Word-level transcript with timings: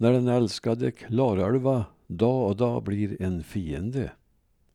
När 0.00 0.12
den 0.12 0.28
älskade 0.28 0.90
Klarälva 0.90 1.84
dag 2.06 2.48
och 2.48 2.56
dag 2.56 2.82
blir 2.82 3.22
en 3.22 3.44
fiende, 3.44 4.12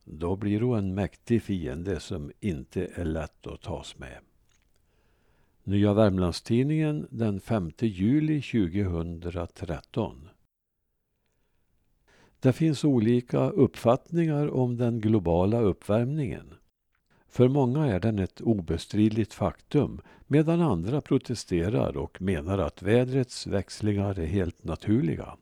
då 0.04 0.36
blir 0.36 0.60
hon 0.60 0.78
en 0.78 0.94
mäktig 0.94 1.42
fiende 1.42 2.00
som 2.00 2.32
inte 2.40 2.88
är 2.94 3.04
lätt 3.04 3.46
att 3.46 3.62
tas 3.62 3.98
med. 3.98 4.18
Nya 5.64 5.94
Värmlandstidningen 5.94 7.06
den 7.10 7.40
5 7.40 7.72
juli 7.78 8.42
2013. 8.42 10.28
Det 12.40 12.52
finns 12.52 12.84
olika 12.84 13.50
uppfattningar 13.50 14.48
om 14.54 14.76
den 14.76 15.00
globala 15.00 15.60
uppvärmningen. 15.60 16.54
För 17.36 17.48
många 17.48 17.86
är 17.86 18.00
den 18.00 18.18
ett 18.18 18.40
obestridligt 18.40 19.34
faktum 19.34 20.00
medan 20.26 20.60
andra 20.60 21.00
protesterar 21.00 21.96
och 21.96 22.22
menar 22.22 22.58
att 22.58 22.82
vädrets 22.82 23.46
växlingar 23.46 24.18
är 24.18 24.26
helt 24.26 24.64
naturliga. 24.64 25.36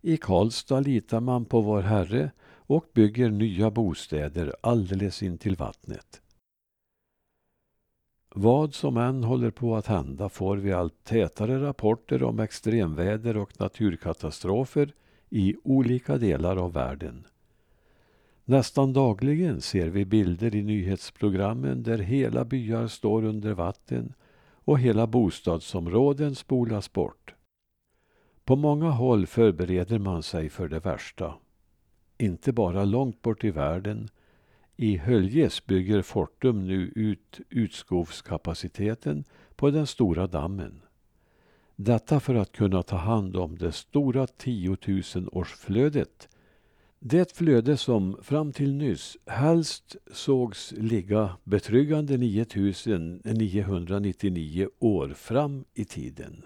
I 0.00 0.16
Karlstad 0.16 0.80
litar 0.80 1.20
man 1.20 1.44
på 1.44 1.60
Vår 1.60 1.82
Herre 1.82 2.30
och 2.46 2.86
bygger 2.94 3.30
nya 3.30 3.70
bostäder 3.70 4.54
alldeles 4.60 5.22
intill 5.22 5.56
vattnet. 5.56 6.22
Vad 8.34 8.74
som 8.74 8.96
än 8.96 9.24
håller 9.24 9.50
på 9.50 9.76
att 9.76 9.86
hända 9.86 10.28
får 10.28 10.56
vi 10.56 10.72
allt 10.72 11.04
tätare 11.04 11.62
rapporter 11.62 12.22
om 12.22 12.40
extremväder 12.40 13.36
och 13.36 13.60
naturkatastrofer 13.60 14.94
i 15.30 15.56
olika 15.64 16.18
delar 16.18 16.56
av 16.56 16.72
världen. 16.72 17.26
Nästan 18.52 18.92
dagligen 18.92 19.60
ser 19.60 19.88
vi 19.88 20.04
bilder 20.04 20.54
i 20.54 20.62
nyhetsprogrammen 20.62 21.82
där 21.82 21.98
hela 21.98 22.44
byar 22.44 22.86
står 22.86 23.24
under 23.24 23.54
vatten 23.54 24.14
och 24.64 24.78
hela 24.78 25.06
bostadsområden 25.06 26.34
spolas 26.34 26.92
bort. 26.92 27.34
På 28.44 28.56
många 28.56 28.90
håll 28.90 29.26
förbereder 29.26 29.98
man 29.98 30.22
sig 30.22 30.48
för 30.48 30.68
det 30.68 30.78
värsta. 30.78 31.34
Inte 32.18 32.52
bara 32.52 32.84
långt 32.84 33.22
bort 33.22 33.44
i 33.44 33.50
världen. 33.50 34.08
I 34.76 34.96
Höljes 34.96 35.66
bygger 35.66 36.02
Fortum 36.02 36.66
nu 36.66 36.92
ut 36.94 37.40
utskovskapaciteten 37.48 39.24
på 39.56 39.70
den 39.70 39.86
stora 39.86 40.26
dammen. 40.26 40.82
Detta 41.76 42.20
för 42.20 42.34
att 42.34 42.52
kunna 42.52 42.82
ta 42.82 42.96
hand 42.96 43.36
om 43.36 43.58
det 43.58 43.72
stora 43.72 44.26
10 44.26 44.74
000-årsflödet. 44.74 46.28
Det 47.04 47.32
flöde 47.32 47.76
som 47.76 48.16
fram 48.22 48.52
till 48.52 48.74
nyss 48.74 49.16
helst 49.26 49.96
sågs 50.12 50.74
ligga 50.76 51.36
betryggande 51.44 52.16
9999 52.16 54.68
år 54.78 55.08
fram 55.08 55.64
i 55.74 55.84
tiden. 55.84 56.44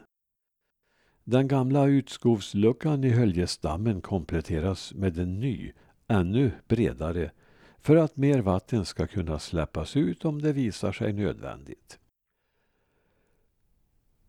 Den 1.24 1.48
gamla 1.48 1.86
utskovsluckan 1.86 3.04
i 3.04 3.10
Höljesdammen 3.10 4.00
kompletteras 4.00 4.94
med 4.94 5.18
en 5.18 5.40
ny, 5.40 5.72
ännu 6.08 6.50
bredare, 6.68 7.30
för 7.78 7.96
att 7.96 8.16
mer 8.16 8.38
vatten 8.38 8.84
ska 8.84 9.06
kunna 9.06 9.38
släppas 9.38 9.96
ut 9.96 10.24
om 10.24 10.42
det 10.42 10.52
visar 10.52 10.92
sig 10.92 11.12
nödvändigt. 11.12 11.98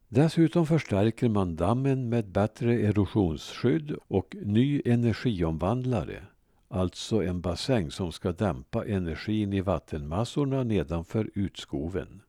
Dessutom 0.10 0.66
förstärker 0.66 1.30
man 1.30 1.56
dammen 1.56 2.10
med 2.10 2.28
bättre 2.28 2.74
erosionsskydd 2.74 3.96
och 4.08 4.36
ny 4.42 4.82
energiomvandlare, 4.86 6.24
alltså 6.68 7.24
en 7.24 7.42
bassäng 7.42 7.92
som 7.92 8.12
ska 8.12 8.32
dämpa 8.32 8.86
energin 8.86 9.54
i 9.54 9.62
vattenmassorna 9.62 10.64
nedanför 10.64 11.30
utskoven. 11.34 12.22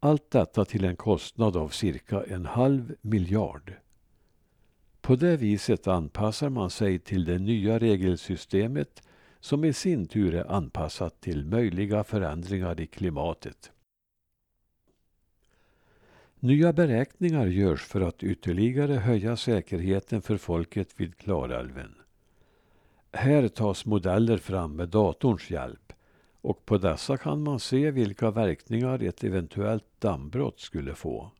Allt 0.00 0.30
detta 0.30 0.64
till 0.64 0.84
en 0.84 0.96
kostnad 0.96 1.56
av 1.56 1.68
cirka 1.68 2.24
en 2.24 2.46
halv 2.46 2.94
miljard. 3.00 3.72
På 5.00 5.16
det 5.16 5.36
viset 5.36 5.86
anpassar 5.86 6.48
man 6.48 6.70
sig 6.70 6.98
till 6.98 7.24
det 7.24 7.38
nya 7.38 7.78
regelsystemet 7.78 9.02
som 9.40 9.64
i 9.64 9.72
sin 9.72 10.06
tur 10.06 10.34
är 10.34 10.52
anpassat 10.52 11.20
till 11.20 11.44
möjliga 11.44 12.04
förändringar 12.04 12.80
i 12.80 12.86
klimatet. 12.86 13.72
Nya 16.42 16.72
beräkningar 16.72 17.46
görs 17.46 17.82
för 17.82 18.00
att 18.00 18.22
ytterligare 18.22 18.92
höja 18.92 19.36
säkerheten 19.36 20.22
för 20.22 20.36
folket 20.36 21.00
vid 21.00 21.16
Klarälven. 21.16 21.94
Här 23.12 23.48
tas 23.48 23.86
modeller 23.86 24.36
fram 24.36 24.76
med 24.76 24.88
datorns 24.88 25.50
hjälp 25.50 25.92
och 26.40 26.66
på 26.66 26.78
dessa 26.78 27.16
kan 27.16 27.42
man 27.42 27.60
se 27.60 27.90
vilka 27.90 28.30
verkningar 28.30 29.02
ett 29.02 29.24
eventuellt 29.24 29.84
dammbrott 29.98 30.60
skulle 30.60 30.94
få. 30.94 31.30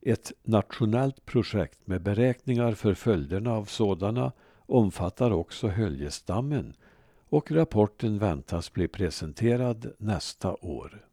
Ett 0.00 0.32
nationellt 0.42 1.26
projekt 1.26 1.86
med 1.86 2.02
beräkningar 2.02 2.72
för 2.72 2.94
följderna 2.94 3.52
av 3.52 3.64
sådana 3.64 4.32
omfattar 4.56 5.30
också 5.30 5.68
Höljesdammen 5.68 6.74
och 7.28 7.50
rapporten 7.52 8.18
väntas 8.18 8.72
bli 8.72 8.88
presenterad 8.88 9.92
nästa 9.98 10.54
år. 10.54 11.09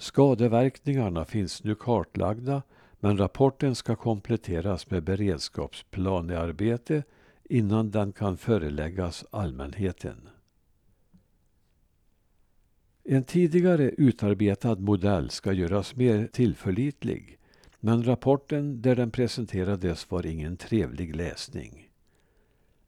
Skadeverkningarna 0.00 1.24
finns 1.24 1.64
nu 1.64 1.74
kartlagda 1.74 2.62
men 3.00 3.18
rapporten 3.18 3.74
ska 3.74 3.96
kompletteras 3.96 4.90
med 4.90 5.02
beredskapsplanearbete 5.02 7.02
innan 7.44 7.90
den 7.90 8.12
kan 8.12 8.36
föreläggas 8.36 9.24
allmänheten. 9.30 10.28
En 13.04 13.24
tidigare 13.24 13.90
utarbetad 13.90 14.76
modell 14.76 15.30
ska 15.30 15.52
göras 15.52 15.96
mer 15.96 16.28
tillförlitlig 16.32 17.38
men 17.80 18.02
rapporten 18.02 18.82
där 18.82 18.96
den 18.96 19.10
presenterades 19.10 20.10
var 20.10 20.26
ingen 20.26 20.56
trevlig 20.56 21.16
läsning. 21.16 21.90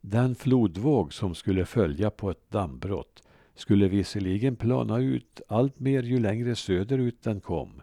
Den 0.00 0.34
flodvåg 0.34 1.14
som 1.14 1.34
skulle 1.34 1.66
följa 1.66 2.10
på 2.10 2.30
ett 2.30 2.50
dammbrott 2.50 3.22
skulle 3.54 3.88
visserligen 3.88 4.56
plana 4.56 4.98
ut 4.98 5.40
allt 5.48 5.80
mer 5.80 6.02
ju 6.02 6.18
längre 6.18 6.56
söderut 6.56 7.22
den 7.22 7.40
kom 7.40 7.82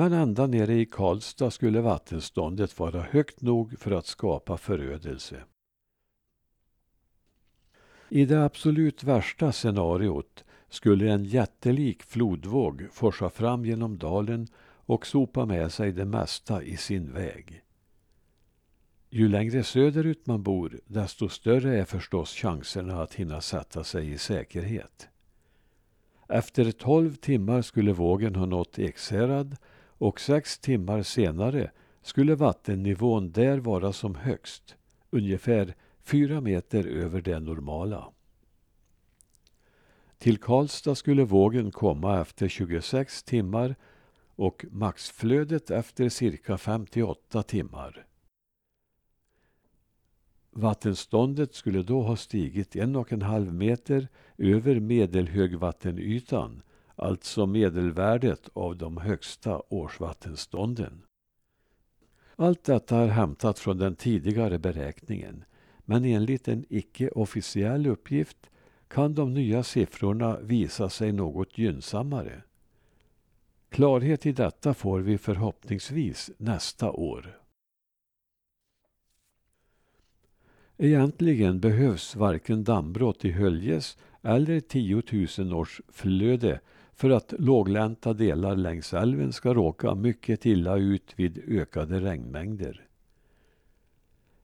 men 0.00 0.12
ända 0.12 0.46
nere 0.46 0.74
i 0.74 0.86
Karlstad 0.86 1.50
skulle 1.50 1.80
vattenståndet 1.80 2.78
vara 2.78 3.00
högt 3.00 3.40
nog 3.40 3.78
för 3.78 3.90
att 3.90 4.06
skapa 4.06 4.56
förödelse. 4.56 5.44
I 8.08 8.24
det 8.24 8.44
absolut 8.44 9.04
värsta 9.04 9.52
scenariot 9.52 10.44
skulle 10.68 11.12
en 11.12 11.24
jättelik 11.24 12.02
flodvåg 12.02 12.88
forsa 12.92 13.30
fram 13.30 13.64
genom 13.64 13.98
dalen 13.98 14.46
och 14.62 15.06
sopa 15.06 15.46
med 15.46 15.72
sig 15.72 15.92
det 15.92 16.04
mesta 16.04 16.62
i 16.62 16.76
sin 16.76 17.12
väg. 17.12 17.62
Ju 19.12 19.28
längre 19.28 19.64
söderut 19.64 20.26
man 20.26 20.42
bor, 20.42 20.80
desto 20.86 21.28
större 21.28 21.80
är 21.80 21.84
förstås 21.84 22.34
chanserna 22.34 23.02
att 23.02 23.14
hinna 23.14 23.40
sätta 23.40 23.84
sig 23.84 24.10
i 24.10 24.18
säkerhet. 24.18 25.08
Efter 26.28 26.72
tolv 26.72 27.14
timmar 27.14 27.62
skulle 27.62 27.92
vågen 27.92 28.34
ha 28.34 28.46
nått 28.46 28.78
Ekshärad 28.78 29.56
och 29.86 30.20
sex 30.20 30.58
timmar 30.58 31.02
senare 31.02 31.70
skulle 32.02 32.34
vattennivån 32.34 33.32
där 33.32 33.58
vara 33.58 33.92
som 33.92 34.14
högst, 34.14 34.76
ungefär 35.10 35.74
fyra 36.02 36.40
meter 36.40 36.86
över 36.86 37.20
det 37.20 37.40
normala. 37.40 38.08
Till 40.18 40.38
Karlstad 40.38 40.94
skulle 40.94 41.24
vågen 41.24 41.70
komma 41.70 42.20
efter 42.20 42.48
26 42.48 43.22
timmar 43.22 43.76
och 44.36 44.64
maxflödet 44.70 45.70
efter 45.70 46.08
cirka 46.08 46.58
58 46.58 47.42
timmar. 47.42 48.06
Vattenståndet 50.60 51.54
skulle 51.54 51.82
då 51.82 52.02
ha 52.02 52.16
stigit 52.16 52.76
en 52.76 52.96
och 52.96 53.12
en 53.12 53.22
halv 53.22 53.54
meter 53.54 54.08
över 54.38 54.80
medelhögvattenytan, 54.80 56.62
alltså 56.96 57.46
medelvärdet 57.46 58.48
av 58.52 58.76
de 58.76 58.96
högsta 58.96 59.62
årsvattenstånden. 59.68 61.02
Allt 62.36 62.64
detta 62.64 62.96
är 62.96 63.08
hämtat 63.08 63.58
från 63.58 63.78
den 63.78 63.96
tidigare 63.96 64.58
beräkningen, 64.58 65.44
men 65.78 66.04
enligt 66.04 66.48
en 66.48 66.64
icke-officiell 66.68 67.86
uppgift 67.86 68.50
kan 68.88 69.14
de 69.14 69.34
nya 69.34 69.62
siffrorna 69.62 70.38
visa 70.40 70.88
sig 70.88 71.12
något 71.12 71.58
gynnsammare. 71.58 72.42
Klarhet 73.68 74.26
i 74.26 74.32
detta 74.32 74.74
får 74.74 75.00
vi 75.00 75.18
förhoppningsvis 75.18 76.30
nästa 76.36 76.90
år. 76.90 77.39
Egentligen 80.82 81.60
behövs 81.60 82.16
varken 82.16 82.64
dammbrott 82.64 83.24
i 83.24 83.30
Höljes 83.30 83.98
eller 84.22 84.60
10 84.60 85.02
000 85.38 85.54
års 85.54 85.80
flöde 85.88 86.60
för 86.94 87.10
att 87.10 87.34
låglänta 87.38 88.12
delar 88.12 88.56
längs 88.56 88.94
älven 88.94 89.32
ska 89.32 89.54
råka 89.54 89.94
mycket 89.94 90.46
illa 90.46 90.76
ut 90.76 91.12
vid 91.16 91.42
ökade 91.48 92.00
regnmängder. 92.00 92.86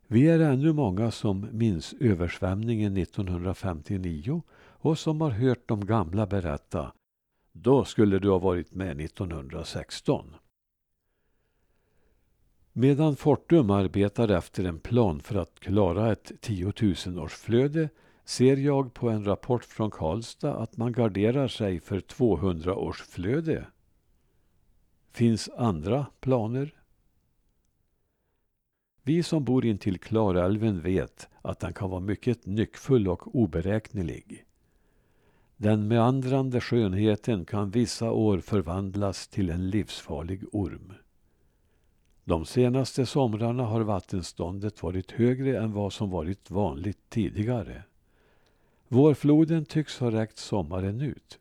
Vi 0.06 0.28
är 0.28 0.40
ännu 0.40 0.72
många 0.72 1.10
som 1.10 1.48
minns 1.52 1.94
översvämningen 2.00 2.96
1959 2.96 4.42
och 4.58 4.98
som 4.98 5.20
har 5.20 5.30
hört 5.30 5.68
de 5.68 5.86
gamla 5.86 6.26
berätta. 6.26 6.92
Då 7.52 7.84
skulle 7.84 8.18
du 8.18 8.30
ha 8.30 8.38
varit 8.38 8.74
med 8.74 9.00
1916. 9.00 10.34
Medan 12.78 13.16
Fortum 13.16 13.70
arbetar 13.70 14.28
efter 14.28 14.64
en 14.64 14.78
plan 14.78 15.20
för 15.20 15.34
att 15.34 15.60
klara 15.60 16.12
ett 16.12 16.32
tiotusenårsflöde 16.40 17.88
ser 18.24 18.56
jag 18.56 18.94
på 18.94 19.08
en 19.08 19.24
rapport 19.24 19.64
från 19.64 19.90
Karlstad 19.90 20.54
att 20.54 20.76
man 20.76 20.92
garderar 20.92 21.48
sig 21.48 21.80
för 21.80 22.00
200-årsflöde. 22.00 23.64
Finns 25.12 25.48
andra 25.48 26.06
planer? 26.20 26.74
Vi 29.02 29.22
som 29.22 29.44
bor 29.44 29.64
intill 29.64 29.98
Klarälven 29.98 30.80
vet 30.80 31.28
att 31.42 31.60
den 31.60 31.72
kan 31.72 31.90
vara 31.90 32.00
mycket 32.00 32.46
nyckfull 32.46 33.08
och 33.08 33.36
oberäknelig. 33.36 34.44
Den 35.56 35.88
meandrande 35.88 36.60
skönheten 36.60 37.44
kan 37.44 37.70
vissa 37.70 38.10
år 38.10 38.38
förvandlas 38.38 39.28
till 39.28 39.50
en 39.50 39.70
livsfarlig 39.70 40.44
orm. 40.52 40.92
De 42.28 42.44
senaste 42.44 43.06
somrarna 43.06 43.62
har 43.62 43.80
vattenståndet 43.80 44.82
varit 44.82 45.10
högre 45.10 45.58
än 45.58 45.72
vad 45.72 45.92
som 45.92 46.10
varit 46.10 46.50
vanligt 46.50 47.10
tidigare. 47.10 47.82
Vårfloden 48.88 49.64
tycks 49.64 49.98
ha 49.98 50.10
räckt 50.10 50.38
sommaren 50.38 51.00
ut. 51.00 51.38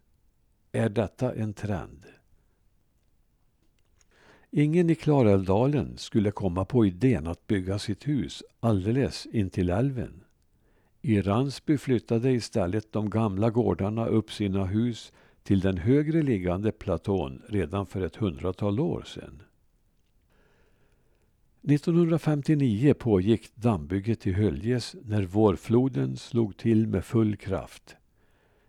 Är 0.71 0.89
detta 0.89 1.33
en 1.33 1.53
trend? 1.53 2.05
Ingen 4.51 4.89
i 4.89 4.95
Klarälvdalen 4.95 5.97
skulle 5.97 6.31
komma 6.31 6.65
på 6.65 6.85
idén 6.85 7.27
att 7.27 7.47
bygga 7.47 7.79
sitt 7.79 8.07
hus 8.07 8.43
alldeles 8.59 9.25
intill 9.25 9.69
älven. 9.69 10.23
I 11.01 11.21
Ransby 11.21 11.77
flyttade 11.77 12.31
istället 12.31 12.91
de 12.91 13.09
gamla 13.09 13.49
gårdarna 13.49 14.07
upp 14.07 14.31
sina 14.31 14.65
hus 14.65 15.13
till 15.43 15.59
den 15.59 15.77
högre 15.77 16.21
liggande 16.21 16.71
platån 16.71 17.41
redan 17.49 17.85
för 17.85 18.01
ett 18.01 18.15
hundratal 18.15 18.79
år 18.79 19.03
sedan. 19.03 19.41
1959 21.67 22.93
pågick 22.93 23.55
dammbygget 23.55 24.27
i 24.27 24.31
Höljes 24.31 24.95
när 25.05 25.23
vårfloden 25.23 26.17
slog 26.17 26.57
till 26.57 26.87
med 26.87 27.05
full 27.05 27.35
kraft. 27.35 27.95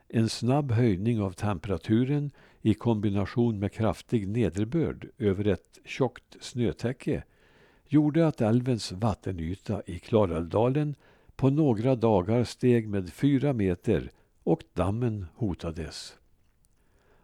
En 0.08 0.28
snabb 0.28 0.72
höjning 0.72 1.20
av 1.20 1.32
temperaturen 1.32 2.30
i 2.62 2.74
kombination 2.74 3.58
med 3.58 3.72
kraftig 3.72 4.28
nederbörd 4.28 5.08
över 5.18 5.46
ett 5.46 5.78
tjockt 5.84 6.36
snötäcke 6.40 7.22
gjorde 7.88 8.26
att 8.26 8.40
älvens 8.40 8.92
vattenyta 8.92 9.82
i 9.86 9.98
Klarälvdalen 9.98 10.94
på 11.36 11.50
några 11.50 11.96
dagar 11.96 12.44
steg 12.44 12.88
med 12.88 13.12
fyra 13.12 13.52
meter 13.52 14.10
och 14.42 14.62
dammen 14.72 15.26
hotades. 15.34 16.16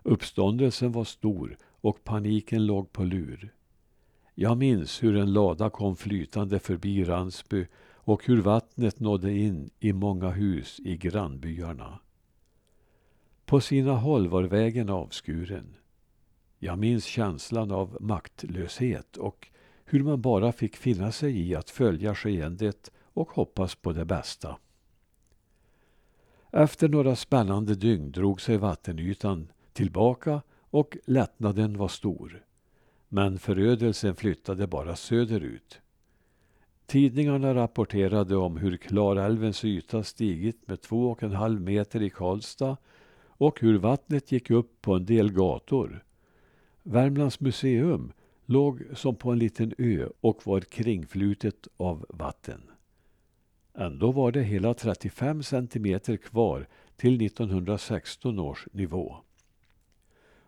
Uppståndelsen 0.03 0.93
var 0.93 1.05
stor 1.05 1.57
och 1.81 2.05
paniken 2.05 2.67
låg 2.67 2.93
på 2.93 3.05
lur. 3.05 3.53
Jag 4.35 4.59
minns 4.59 5.03
hur 5.03 5.17
en 5.17 5.33
lada 5.33 5.71
kom 5.71 5.97
flytande 5.97 6.59
förbi 6.59 7.05
Ransby 7.05 7.67
och 7.95 8.27
hur 8.27 8.43
vattnet 8.43 9.01
nådde 9.01 9.33
in 9.33 9.71
i 9.81 9.93
många 9.93 10.31
hus 10.31 10.81
i 10.85 10.97
grannbyarna. 10.97 11.99
På 13.45 13.61
sina 13.61 13.93
håll 13.93 14.29
var 14.29 14.43
vägen 14.43 14.91
avskuren. 14.91 15.77
Jag 16.59 16.79
minns 16.79 17.05
känslan 17.05 17.71
av 17.71 17.97
maktlöshet 18.01 19.17
och 19.17 19.49
hur 19.85 20.03
man 20.03 20.21
bara 20.21 20.53
fick 20.53 20.77
finna 20.77 21.13
sig 21.13 21.41
i 21.49 21.55
att 21.55 21.71
följa 21.71 22.15
skeendet 22.15 22.91
och 22.99 23.31
hoppas 23.31 23.75
på 23.75 23.93
det 23.93 24.05
bästa. 24.05 24.59
Efter 26.51 26.89
några 26.89 27.17
spännande 27.17 27.75
dygn 27.75 28.13
drog 28.13 28.41
sig 28.41 28.57
vattenytan 28.57 29.53
tillbaka 29.73 30.43
och 30.61 30.97
lättnaden 31.05 31.79
var 31.79 31.89
stor. 31.89 32.45
Men 33.15 33.39
förödelsen 33.39 34.17
flyttade 34.17 34.67
bara 34.67 34.97
söderut. 34.97 35.81
Tidningarna 36.87 37.55
rapporterade 37.55 38.37
om 38.37 38.57
hur 38.57 38.77
Klarälvens 38.77 39.65
yta 39.65 40.03
stigit 40.03 40.69
med 40.69 40.81
två 40.81 41.11
och 41.11 41.23
en 41.23 41.33
halv 41.33 41.61
meter 41.61 42.03
i 42.03 42.11
Karlstad 42.11 42.77
och 43.27 43.61
hur 43.61 43.79
vattnet 43.79 44.33
gick 44.33 44.51
upp 44.51 44.83
på 44.83 44.95
en 44.95 45.07
del 45.07 45.33
gator. 45.33 46.05
Värmlands 46.83 47.41
museum 47.41 48.13
låg 48.47 48.83
som 48.95 49.17
på 49.17 49.31
en 49.31 49.39
liten 49.39 49.75
ö 49.79 50.09
och 50.21 50.47
var 50.47 50.61
kringflutet 50.61 51.69
av 51.77 52.07
vatten. 52.09 52.61
Ändå 53.75 54.13
var 54.13 54.33
det 54.33 54.43
hela 54.43 54.75
35 54.75 55.43
centimeter 55.43 56.17
kvar 56.17 56.69
till 56.97 57.27
1916 57.27 58.39
års 58.39 58.69
nivå. 58.73 59.17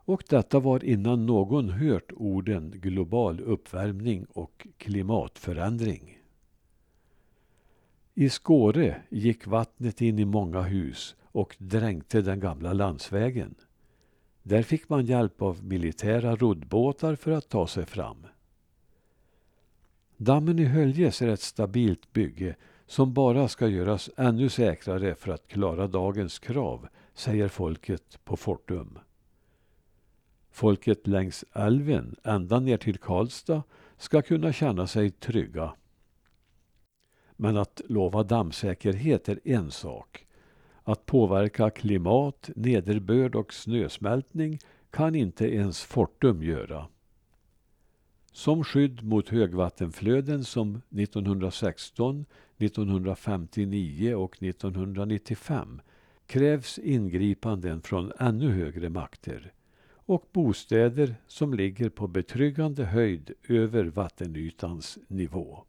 Och 0.04 0.24
detta 0.28 0.60
var 0.60 0.84
innan 0.84 1.26
någon 1.26 1.70
hört 1.70 2.12
orden 2.12 2.70
global 2.70 3.40
uppvärmning 3.40 4.24
och 4.24 4.66
klimatförändring. 4.78 6.18
I 8.14 8.28
Skåre 8.28 9.02
gick 9.08 9.46
vattnet 9.46 10.00
in 10.00 10.18
i 10.18 10.24
många 10.24 10.62
hus 10.62 11.16
och 11.22 11.56
dränkte 11.58 12.22
den 12.22 12.40
gamla 12.40 12.72
landsvägen. 12.72 13.54
Där 14.42 14.62
fick 14.62 14.88
man 14.88 15.06
hjälp 15.06 15.42
av 15.42 15.64
militära 15.64 16.36
roddbåtar 16.36 17.14
för 17.14 17.30
att 17.30 17.48
ta 17.48 17.66
sig 17.66 17.86
fram. 17.86 18.26
Dammen 20.16 20.58
i 20.58 20.64
Höljes 20.64 21.22
är 21.22 21.28
ett 21.28 21.40
stabilt 21.40 22.12
bygge 22.12 22.56
som 22.86 23.14
bara 23.14 23.48
ska 23.48 23.68
göras 23.68 24.10
ännu 24.16 24.48
säkrare 24.48 25.14
för 25.14 25.32
att 25.32 25.48
klara 25.48 25.86
dagens 25.86 26.38
krav, 26.38 26.88
säger 27.14 27.48
folket 27.48 28.18
på 28.24 28.36
Fortum. 28.36 28.98
Folket 30.54 31.06
längs 31.06 31.44
älven, 31.52 32.16
ända 32.24 32.60
ner 32.60 32.76
till 32.76 32.98
Karlstad, 32.98 33.62
ska 33.96 34.22
kunna 34.22 34.52
känna 34.52 34.86
sig 34.86 35.10
trygga. 35.10 35.74
Men 37.36 37.56
att 37.56 37.80
lova 37.88 38.22
dammsäkerhet 38.22 39.28
är 39.28 39.40
en 39.44 39.70
sak. 39.70 40.26
Att 40.82 41.06
påverka 41.06 41.70
klimat, 41.70 42.50
nederbörd 42.56 43.34
och 43.34 43.54
snösmältning 43.54 44.58
kan 44.90 45.14
inte 45.14 45.54
ens 45.54 45.82
Fortum 45.82 46.42
göra. 46.42 46.86
Som 48.32 48.64
skydd 48.64 49.04
mot 49.04 49.28
högvattenflöden 49.28 50.44
som 50.44 50.80
1916, 50.90 52.24
1959 52.58 54.14
och 54.14 54.42
1995 54.42 55.80
krävs 56.26 56.78
ingripanden 56.78 57.82
från 57.82 58.12
ännu 58.18 58.50
högre 58.50 58.88
makter 58.88 59.52
och 60.06 60.28
bostäder 60.32 61.14
som 61.26 61.54
ligger 61.54 61.88
på 61.88 62.06
betryggande 62.08 62.84
höjd 62.84 63.30
över 63.48 63.84
vattenytans 63.84 64.98
nivå. 65.08 65.64